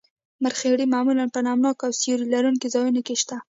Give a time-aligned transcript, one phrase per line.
[0.43, 3.37] مرخیړي معمولاً په نم ناکو او سیوري لرونکو ځایونو کې شنه کیږي